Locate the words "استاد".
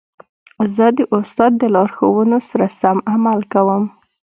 1.17-1.51